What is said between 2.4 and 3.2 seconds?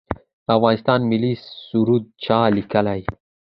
لیکلی؟